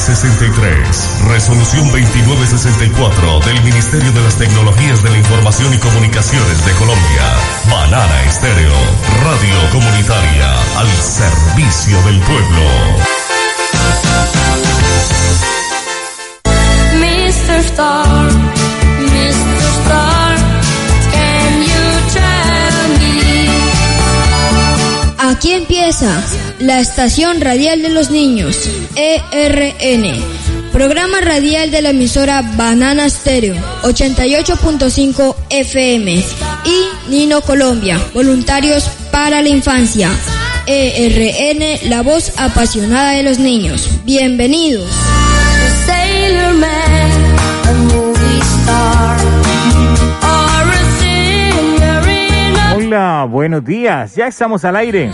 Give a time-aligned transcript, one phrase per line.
[0.00, 7.22] 63, resolución 2964 del Ministerio de las Tecnologías de la Información y Comunicaciones de Colombia.
[7.70, 8.72] Banana Estéreo,
[9.22, 13.19] radio comunitaria al servicio del pueblo.
[25.40, 26.22] Aquí empieza
[26.58, 30.22] la estación radial de los niños, ERN,
[30.70, 36.22] programa radial de la emisora Banana Stereo, 88.5 FM,
[36.66, 40.10] y Nino Colombia, voluntarios para la infancia.
[40.66, 43.88] ERN, la voz apasionada de los niños.
[44.04, 44.90] Bienvenidos.
[52.76, 54.14] Hola, buenos días.
[54.16, 55.10] Ya estamos al aire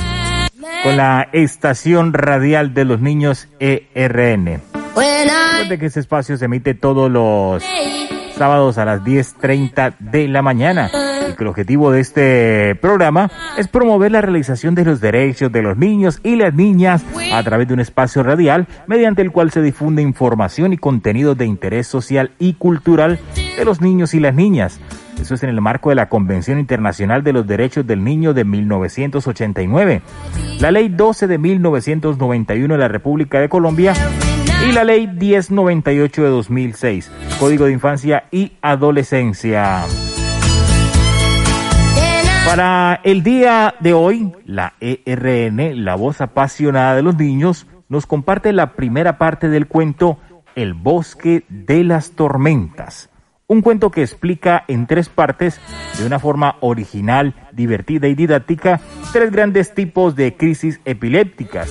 [0.82, 4.62] con la estación radial de los niños ERN.
[4.94, 7.62] Recuerde que este espacio se emite todos los
[8.36, 10.90] sábados a las 10.30 de la mañana.
[11.28, 15.62] Y que el objetivo de este programa es promover la realización de los derechos de
[15.62, 19.62] los niños y las niñas a través de un espacio radial mediante el cual se
[19.62, 23.18] difunde información y contenidos de interés social y cultural
[23.56, 24.78] de los niños y las niñas.
[25.20, 28.44] Eso es en el marco de la Convención Internacional de los Derechos del Niño de
[28.44, 30.02] 1989,
[30.60, 33.94] la Ley 12 de 1991 de la República de Colombia
[34.68, 39.84] y la Ley 1098 de 2006, Código de Infancia y Adolescencia.
[42.46, 48.52] Para el día de hoy, la ERN, la voz apasionada de los niños, nos comparte
[48.52, 50.18] la primera parte del cuento
[50.54, 53.10] El bosque de las tormentas.
[53.48, 55.60] Un cuento que explica en tres partes,
[55.98, 58.80] de una forma original, divertida y didáctica,
[59.12, 61.70] tres grandes tipos de crisis epilépticas.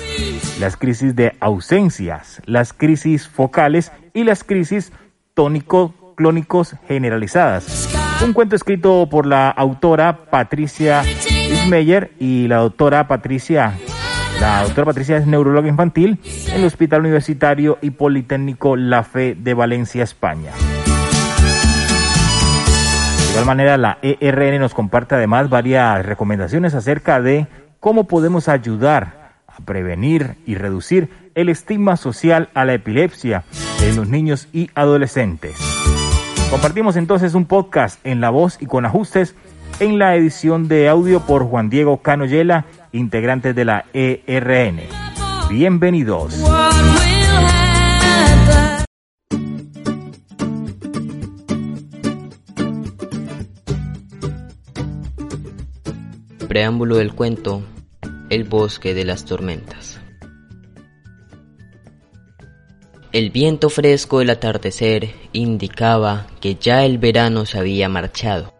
[0.58, 4.94] Las crisis de ausencias, las crisis focales y las crisis
[5.34, 7.94] tónico-clónicos generalizadas.
[8.24, 13.74] Un cuento escrito por la autora Patricia Ismeyer y la doctora Patricia
[14.40, 16.20] la doctora Patricia es neuróloga infantil
[16.50, 20.52] en el Hospital Universitario y Politécnico La Fe de Valencia, España.
[23.36, 27.48] De igual manera, la ERN nos comparte además varias recomendaciones acerca de
[27.82, 33.44] cómo podemos ayudar a prevenir y reducir el estigma social a la epilepsia
[33.84, 35.58] en los niños y adolescentes.
[36.50, 39.36] Compartimos entonces un podcast en la voz y con ajustes
[39.82, 42.64] en la edición de audio por Juan Diego Canoyela,
[42.94, 44.80] integrante de la ERN.
[45.50, 46.42] Bienvenidos.
[56.56, 57.64] Preámbulo del cuento
[58.30, 60.00] El bosque de las tormentas.
[63.12, 68.54] El viento fresco del atardecer indicaba que ya el verano se había marchado,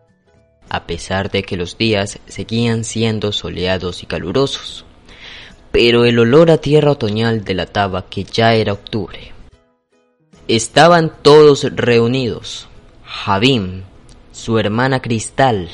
[0.68, 4.84] a pesar de que los días seguían siendo soleados y calurosos.
[5.72, 9.32] Pero el olor a tierra otoñal delataba que ya era octubre.
[10.50, 12.68] Estaban todos reunidos.
[13.06, 13.84] Javim,
[14.34, 15.70] su hermana Cristal,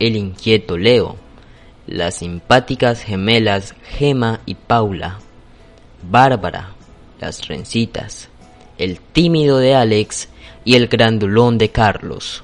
[0.00, 1.22] el inquieto Leo,
[1.86, 5.18] las simpáticas gemelas Gema y Paula,
[6.02, 6.70] Bárbara,
[7.20, 8.28] las rencitas,
[8.78, 10.28] el tímido de Alex
[10.64, 12.42] y el grandulón de Carlos.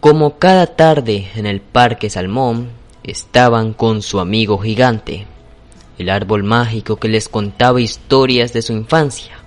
[0.00, 2.70] Como cada tarde en el Parque Salmón,
[3.04, 5.26] estaban con su amigo gigante,
[5.98, 9.38] el árbol mágico que les contaba historias de su infancia.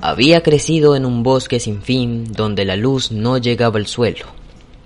[0.00, 4.43] Había crecido en un bosque sin fin donde la luz no llegaba al suelo.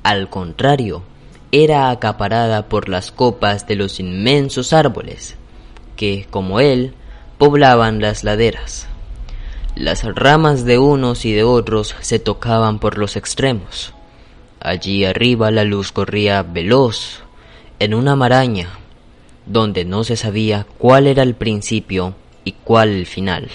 [0.09, 1.03] Al contrario,
[1.53, 5.37] era acaparada por las copas de los inmensos árboles
[5.97, 6.95] que, como él,
[7.37, 8.87] poblaban las laderas.
[9.75, 13.93] Las ramas de unos y de otros se tocaban por los extremos.
[14.61, 17.21] Allí arriba la luz corría veloz,
[17.79, 18.71] en una maraña,
[19.45, 23.51] donde no se sabía cuál era el principio y cuál el final.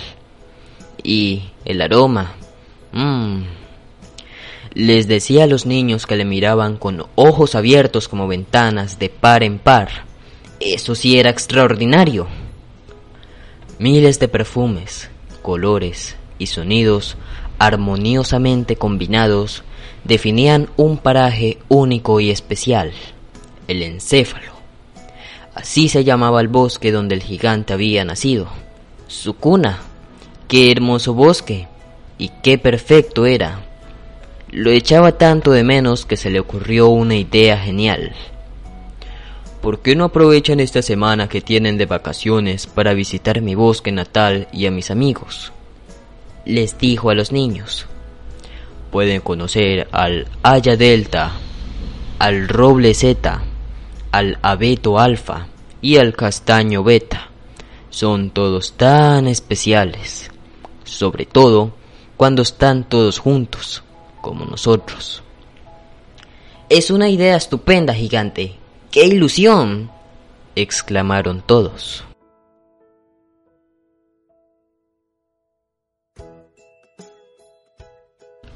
[1.02, 2.34] Y el aroma,
[2.92, 3.42] mmm,
[4.74, 9.44] les decía a los niños que le miraban con ojos abiertos como ventanas de par
[9.44, 9.90] en par.
[10.60, 12.28] Eso sí era extraordinario.
[13.78, 15.10] Miles de perfumes,
[15.42, 17.18] colores y sonidos
[17.60, 19.64] armoniosamente combinados
[20.04, 22.92] definían un paraje único y especial,
[23.68, 24.54] el encéfalo.
[25.54, 28.48] Así se llamaba el bosque donde el gigante había nacido.
[29.08, 29.80] Su cuna.
[30.48, 31.68] Qué hermoso bosque.
[32.18, 33.60] Y qué perfecto era.
[34.54, 38.14] Lo echaba tanto de menos que se le ocurrió una idea genial.
[39.64, 44.50] ¿por qué no aprovechan esta semana que tienen de vacaciones para visitar mi bosque natal
[44.52, 45.54] y a mis amigos?
[46.46, 47.88] Les dijo a los niños.
[48.92, 51.32] Pueden conocer al Haya Delta,
[52.20, 53.42] al Roble Zeta,
[54.12, 55.48] al Abeto Alfa
[55.82, 57.30] y al Castaño Beta.
[57.90, 60.30] Son todos tan especiales,
[60.84, 61.74] sobre todo
[62.18, 63.82] cuando están todos juntos,
[64.24, 65.22] como nosotros.
[66.70, 68.56] Es una idea estupenda, gigante.
[68.90, 69.92] ¡Qué ilusión!
[70.56, 72.06] exclamaron todos.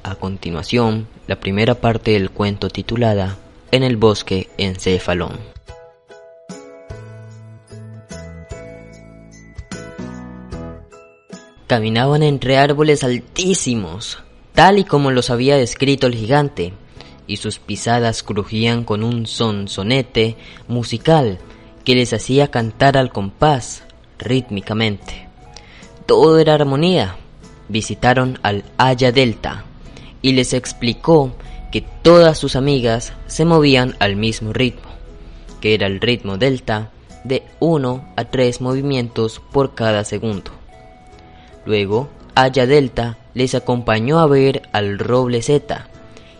[0.02, 3.36] A continuación, la primera parte del cuento titulada
[3.70, 5.38] En el bosque encefalón.
[11.66, 14.22] Caminaban entre árboles altísimos,
[14.58, 16.72] tal y como los había descrito el gigante,
[17.28, 20.34] y sus pisadas crujían con un sonsonete
[20.66, 21.38] musical
[21.84, 23.84] que les hacía cantar al compás
[24.18, 25.28] rítmicamente.
[26.06, 27.14] Todo era armonía.
[27.68, 29.62] Visitaron al Haya Delta
[30.22, 31.34] y les explicó
[31.70, 34.90] que todas sus amigas se movían al mismo ritmo,
[35.60, 36.90] que era el ritmo delta
[37.22, 40.50] de 1 a 3 movimientos por cada segundo.
[41.64, 45.86] Luego, Haya Delta les acompañó a ver al roble Z,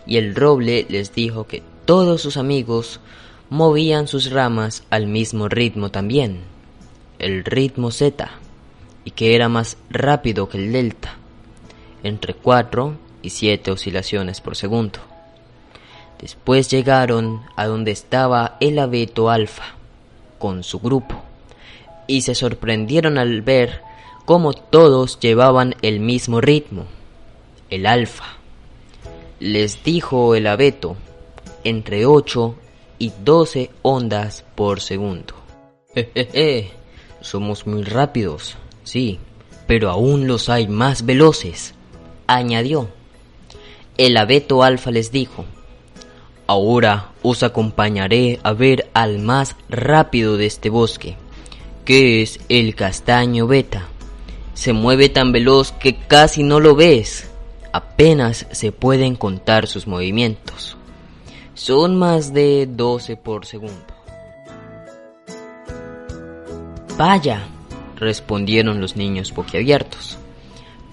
[0.05, 2.99] y el roble les dijo que todos sus amigos
[3.49, 6.41] movían sus ramas al mismo ritmo también,
[7.17, 8.29] el ritmo Z,
[9.05, 11.15] y que era más rápido que el delta,
[12.03, 14.99] entre 4 y 7 oscilaciones por segundo.
[16.19, 19.75] Después llegaron a donde estaba el abeto alfa,
[20.37, 21.23] con su grupo,
[22.07, 23.87] y se sorprendieron al ver
[24.29, 26.85] cómo todos llevaban el mismo ritmo,
[27.71, 28.37] el alfa.
[29.39, 30.97] Les dijo el abeto,
[31.63, 32.53] entre 8
[32.99, 35.33] y 12 ondas por segundo.
[35.95, 36.69] Jejeje,
[37.21, 39.17] somos muy rápidos, sí,
[39.65, 41.73] pero aún los hay más veloces,
[42.27, 42.87] añadió.
[43.97, 45.45] El abeto alfa les dijo,
[46.45, 51.15] ahora os acompañaré a ver al más rápido de este bosque,
[51.83, 53.87] que es el castaño beta.
[54.59, 57.29] Se mueve tan veloz que casi no lo ves
[57.71, 60.75] apenas se pueden contar sus movimientos.
[61.53, 63.93] Son más de 12 por segundo.
[66.97, 67.47] Vaya,
[67.95, 70.17] respondieron los niños boquiabiertos.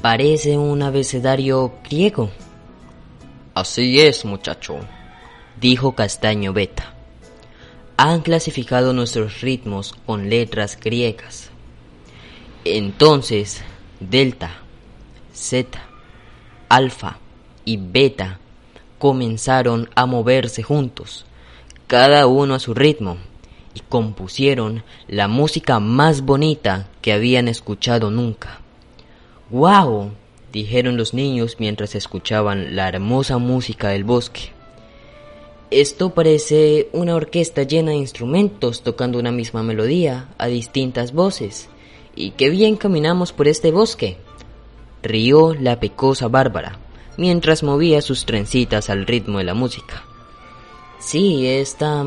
[0.01, 2.31] Parece un abecedario griego.
[3.53, 4.79] Así es, muchacho,
[5.61, 6.95] dijo Castaño Beta.
[7.97, 11.51] Han clasificado nuestros ritmos con letras griegas.
[12.75, 13.63] Entonces,
[14.01, 14.51] delta,
[15.33, 15.87] zeta,
[16.69, 17.19] alfa
[17.65, 18.41] y beta
[18.99, 21.27] comenzaron a moverse juntos,
[21.87, 23.19] cada uno a su ritmo,
[23.73, 28.61] y compusieron la música más bonita que habían escuchado nunca.
[29.49, 30.11] ¡Guau!
[30.53, 34.51] dijeron los niños mientras escuchaban la hermosa música del bosque.
[35.71, 41.69] Esto parece una orquesta llena de instrumentos tocando una misma melodía a distintas voces.
[42.17, 44.19] Y qué bien caminamos por este bosque
[45.07, 46.79] rió la pecosa Bárbara,
[47.17, 50.05] mientras movía sus trencitas al ritmo de la música.
[50.99, 52.05] Sí, está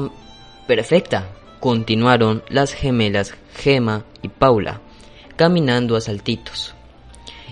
[0.67, 1.29] perfecta,
[1.59, 4.81] continuaron las gemelas Gema y Paula,
[5.35, 6.73] caminando a saltitos.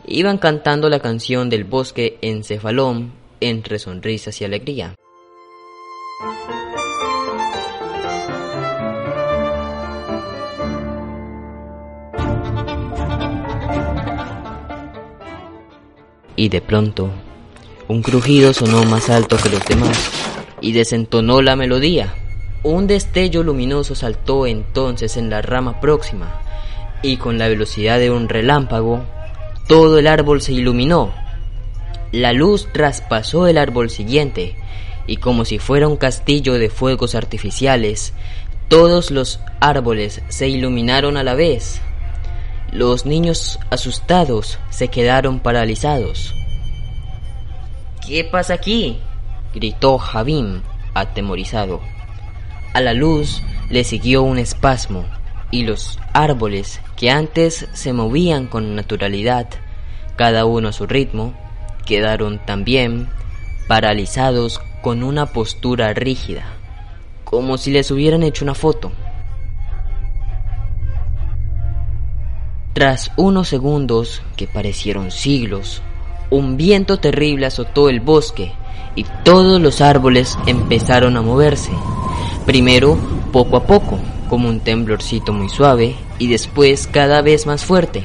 [0.05, 4.95] Iban cantando la canción del bosque encefalón entre sonrisas y alegría.
[16.37, 17.09] Y de pronto
[17.89, 20.09] un crujido sonó más alto que los demás
[20.61, 22.13] y desentonó la melodía.
[22.63, 26.41] Un destello luminoso saltó entonces en la rama próxima
[27.01, 29.03] y con la velocidad de un relámpago
[29.67, 31.13] todo el árbol se iluminó.
[32.11, 34.55] La luz traspasó el árbol siguiente
[35.07, 38.13] y como si fuera un castillo de fuegos artificiales,
[38.67, 41.81] todos los árboles se iluminaron a la vez.
[42.71, 46.35] Los niños asustados se quedaron paralizados.
[48.05, 48.99] ¿Qué pasa aquí?
[49.53, 50.61] gritó Javín,
[50.93, 51.81] atemorizado.
[52.73, 55.05] A la luz le siguió un espasmo
[55.49, 59.47] y los árboles que antes se movían con naturalidad,
[60.15, 61.33] cada uno a su ritmo,
[61.85, 63.07] quedaron también
[63.67, 66.45] paralizados con una postura rígida,
[67.23, 68.91] como si les hubieran hecho una foto.
[72.77, 75.81] Tras unos segundos que parecieron siglos,
[76.29, 78.51] un viento terrible azotó el bosque
[78.95, 81.71] y todos los árboles empezaron a moverse.
[82.45, 82.95] Primero
[83.33, 83.97] poco a poco,
[84.29, 88.03] como un temblorcito muy suave y después cada vez más fuerte.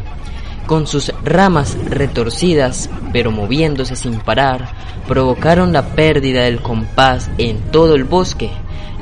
[0.67, 4.71] Con sus ramas retorcidas, pero moviéndose sin parar,
[5.07, 8.49] provocaron la pérdida del compás en todo el bosque.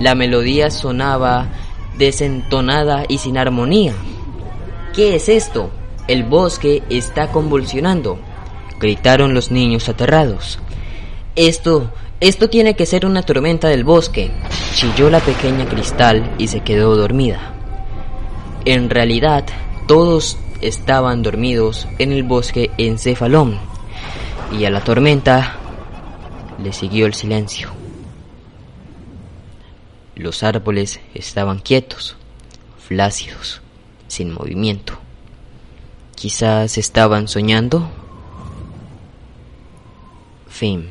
[0.00, 1.46] La melodía sonaba
[1.96, 3.94] desentonada y sin armonía.
[4.94, 5.70] ¿Qué es esto?
[6.08, 8.18] El bosque está convulsionando,
[8.80, 10.58] gritaron los niños aterrados.
[11.36, 14.32] Esto, esto tiene que ser una tormenta del bosque,
[14.74, 17.54] chilló la pequeña Cristal y se quedó dormida.
[18.64, 19.44] En realidad,
[19.86, 23.60] todos estaban dormidos en el bosque encefalón,
[24.58, 25.56] y a la tormenta
[26.60, 27.70] le siguió el silencio.
[30.16, 32.16] Los árboles estaban quietos,
[32.76, 33.62] flácidos,
[34.10, 34.94] sin movimiento.
[36.16, 37.88] Quizás estaban soñando.
[40.48, 40.88] Fin.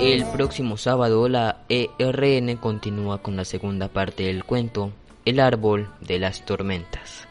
[0.00, 4.92] El próximo sábado la ERN continúa con la segunda parte del cuento
[5.24, 7.26] El árbol de las tormentas,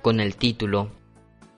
[0.00, 0.88] con el título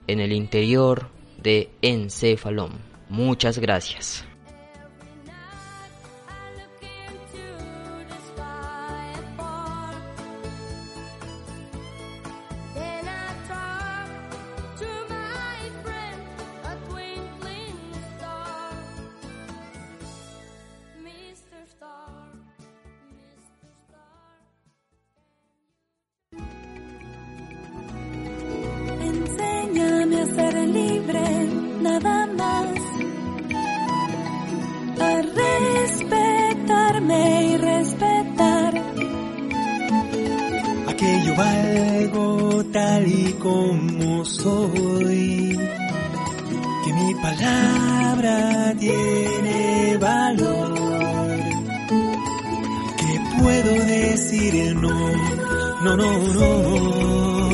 [0.08, 1.08] En el interior
[1.40, 2.72] de Encefalón.
[3.08, 4.24] Muchas gracias.
[30.36, 31.24] Ser libre,
[31.80, 32.68] nada más.
[35.08, 35.12] A
[35.42, 37.20] respetarme
[37.52, 38.72] y respetar.
[40.88, 45.58] a que yo valgo tal y como soy,
[46.84, 51.40] que mi palabra tiene valor,
[53.00, 54.96] que puedo decir no,
[55.84, 57.45] no, no, no,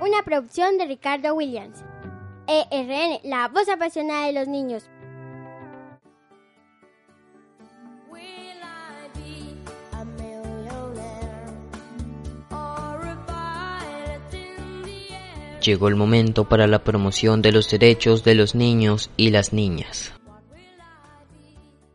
[0.00, 1.84] Una producción de Ricardo Williams.
[2.46, 4.88] ERN, la voz apasionada de los niños.
[15.64, 20.12] Llegó el momento para la promoción de los derechos de los niños y las niñas.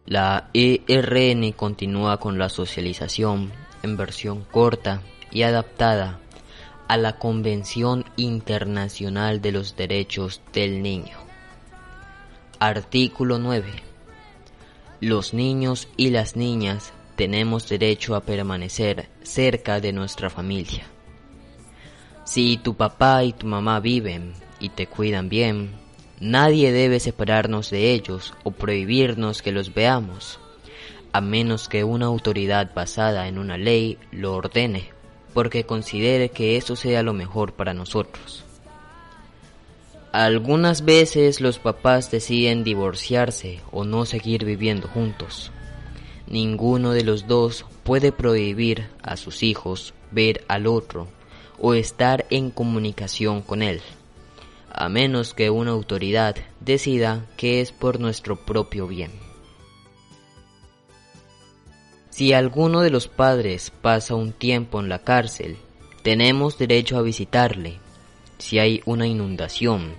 [0.07, 3.51] La ERN continúa con la socialización
[3.83, 6.19] en versión corta y adaptada
[6.87, 11.17] a la Convención Internacional de los Derechos del Niño.
[12.57, 13.71] Artículo 9.
[14.99, 20.87] Los niños y las niñas tenemos derecho a permanecer cerca de nuestra familia.
[22.29, 25.71] Si tu papá y tu mamá viven y te cuidan bien,
[26.19, 30.39] nadie debe separarnos de ellos o prohibirnos que los veamos,
[31.11, 34.89] a menos que una autoridad basada en una ley lo ordene,
[35.33, 38.45] porque considere que eso sea lo mejor para nosotros.
[40.11, 45.51] Algunas veces los papás deciden divorciarse o no seguir viviendo juntos.
[46.27, 51.07] Ninguno de los dos puede prohibir a sus hijos ver al otro
[51.59, 53.81] o estar en comunicación con él,
[54.71, 59.11] a menos que una autoridad decida que es por nuestro propio bien.
[62.09, 65.57] Si alguno de los padres pasa un tiempo en la cárcel,
[66.03, 67.77] tenemos derecho a visitarle.
[68.37, 69.93] Si hay una inundación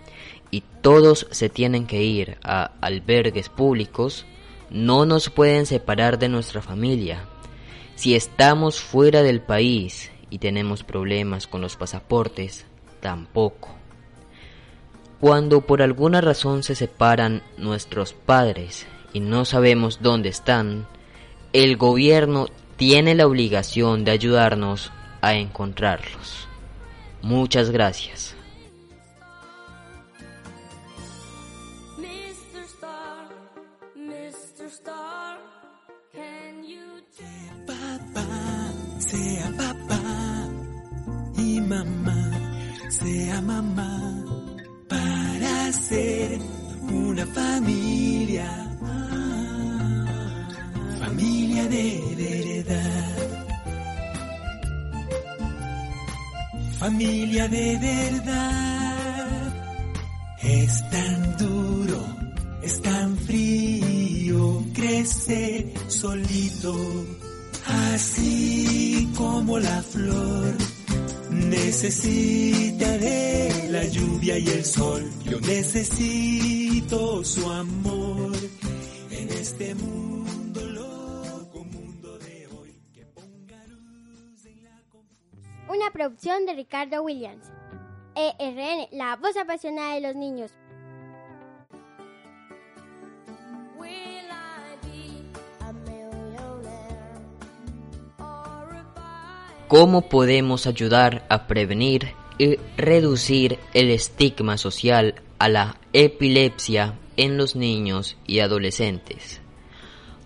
[0.50, 4.26] y todos se tienen que ir a albergues públicos,
[4.70, 7.24] no nos pueden separar de nuestra familia.
[7.96, 12.64] Si estamos fuera del país y tenemos problemas con los pasaportes,
[13.00, 13.74] tampoco.
[15.20, 20.86] Cuando por alguna razón se separan nuestros padres y no sabemos dónde están,
[21.52, 22.46] el gobierno
[22.76, 26.48] tiene la obligación de ayudarnos a encontrarlos.
[27.20, 28.34] Muchas gracias.
[56.90, 59.54] Familia de verdad.
[60.42, 62.00] Es tan duro,
[62.62, 66.74] es tan frío crecer solito.
[67.92, 70.54] Así como la flor
[71.30, 78.36] necesita de la lluvia y el sol, yo necesito su amor
[79.10, 80.09] en este mundo
[85.80, 87.50] Una producción de Ricardo Williams.
[88.14, 90.50] ERN, la voz apasionada de los niños.
[99.68, 107.56] ¿Cómo podemos ayudar a prevenir y reducir el estigma social a la epilepsia en los
[107.56, 109.40] niños y adolescentes?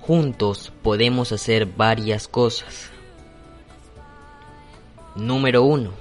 [0.01, 2.91] Juntos podemos hacer varias cosas.
[5.15, 5.93] Número 1.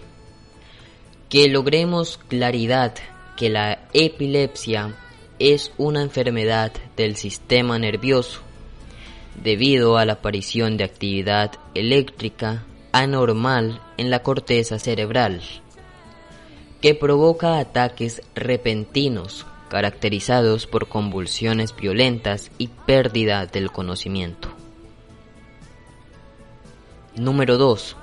[1.30, 2.96] Que logremos claridad
[3.38, 4.96] que la epilepsia
[5.38, 8.42] es una enfermedad del sistema nervioso
[9.36, 15.42] debido a la aparición de actividad eléctrica anormal en la corteza cerebral,
[16.82, 24.50] que provoca ataques repentinos caracterizados por convulsiones violentas y pérdida del conocimiento.
[27.16, 27.98] Número 2.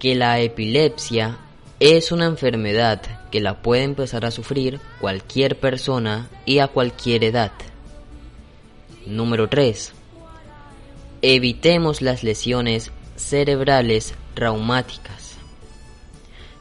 [0.00, 1.38] Que la epilepsia
[1.78, 7.52] es una enfermedad que la puede empezar a sufrir cualquier persona y a cualquier edad.
[9.06, 9.92] Número 3.
[11.22, 15.36] Evitemos las lesiones cerebrales traumáticas.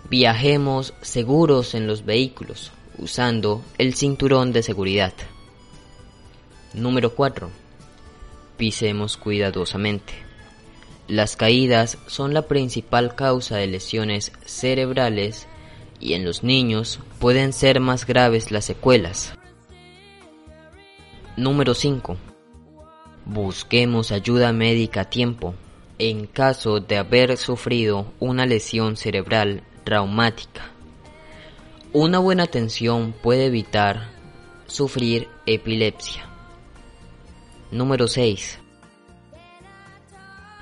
[0.09, 5.13] Viajemos seguros en los vehículos usando el cinturón de seguridad.
[6.73, 7.49] Número 4.
[8.57, 10.28] Pisemos cuidadosamente.
[11.09, 15.47] Las caídas son la principal causa de lesiones cerebrales
[15.99, 19.33] y en los niños pueden ser más graves las secuelas.
[21.35, 22.15] Número 5.
[23.25, 25.55] Busquemos ayuda médica a tiempo
[25.97, 30.69] en caso de haber sufrido una lesión cerebral traumática.
[31.91, 34.11] Una buena atención puede evitar
[34.67, 36.29] sufrir epilepsia.
[37.71, 38.59] Número 6.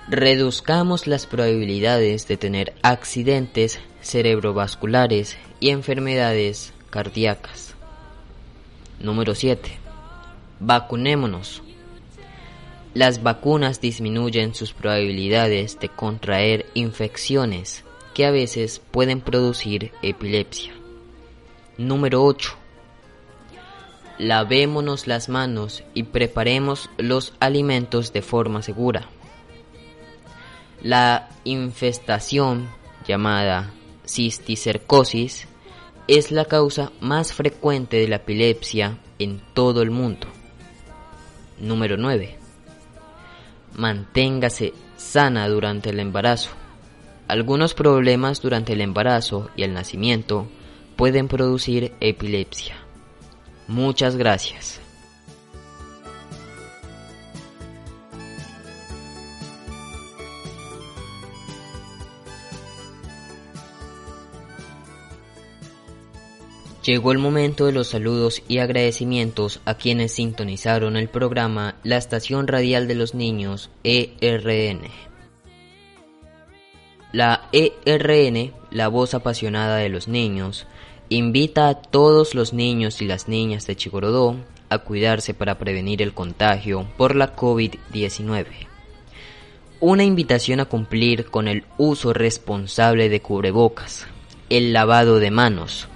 [0.10, 7.76] Reduzcamos las probabilidades de tener accidentes cerebrovasculares y enfermedades cardíacas.
[9.02, 9.70] Número 7.
[10.62, 11.62] Vacunémonos.
[12.93, 20.72] Las vacunas disminuyen sus probabilidades de contraer infecciones que a veces pueden producir epilepsia.
[21.78, 22.56] Número 8.
[24.20, 29.10] Lavémonos las manos y preparemos los alimentos de forma segura.
[30.88, 32.69] La infestación
[33.06, 33.73] llamada
[34.06, 35.45] cisticercosis
[36.08, 40.28] es la causa más frecuente de la epilepsia en todo el mundo.
[41.60, 42.38] Número 9.
[43.76, 46.52] Manténgase sana durante el embarazo.
[47.28, 50.47] Algunos problemas durante el embarazo y el nacimiento
[50.95, 52.78] pueden producir epilepsia.
[53.67, 54.87] Muchas gracias.
[66.88, 72.47] Llegó el momento de los saludos y agradecimientos a quienes sintonizaron el programa La Estación
[72.47, 74.84] Radial de los Niños ERN.
[77.12, 80.65] La ERN, la voz apasionada de los niños,
[81.10, 84.38] invita a todos los niños y las niñas de Chigorodó
[84.69, 88.45] a cuidarse para prevenir el contagio por la COVID-19.
[89.82, 94.08] Una invitación a cumplir con el uso responsable de cubrebocas,
[94.50, 95.89] el lavado de manos,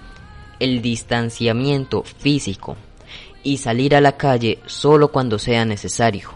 [0.61, 2.77] el distanciamiento físico
[3.43, 6.29] y salir a la calle solo cuando sea necesario.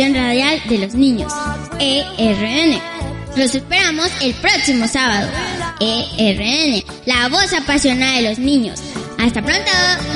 [0.07, 1.31] Radial de los niños,
[1.79, 2.79] ERN.
[3.35, 5.29] Los esperamos el próximo sábado.
[5.81, 8.79] ERN, la voz apasionada de los niños.
[9.17, 10.08] Hasta pronto.